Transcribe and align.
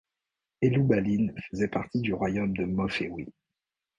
Eloubaline 0.63 1.35
faisait 1.51 1.67
partie 1.67 1.99
du 2.01 2.11
royaume 2.11 2.57
de 2.57 2.65
Mof 2.65 3.01
Ewi. 3.01 3.27